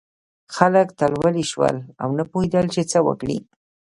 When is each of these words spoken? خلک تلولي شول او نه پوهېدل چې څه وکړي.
خلک 0.55 0.87
تلولي 0.99 1.45
شول 1.51 1.77
او 2.01 2.09
نه 2.17 2.23
پوهېدل 2.31 2.65
چې 2.75 2.81
څه 2.91 2.99
وکړي. 3.07 3.37